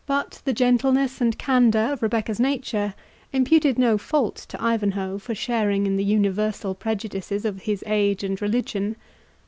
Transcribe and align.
But 0.07 0.41
the 0.45 0.53
gentleness 0.53 1.21
and 1.21 1.37
candour 1.37 1.93
of 1.93 2.01
Rebecca's 2.01 2.39
nature 2.39 2.95
imputed 3.31 3.77
no 3.77 3.99
fault 3.99 4.35
to 4.49 4.59
Ivanhoe 4.59 5.19
for 5.19 5.35
sharing 5.35 5.85
in 5.85 5.95
the 5.95 6.03
universal 6.03 6.73
prejudices 6.73 7.45
of 7.45 7.61
his 7.61 7.83
age 7.85 8.23
and 8.23 8.41
religion. 8.41 8.95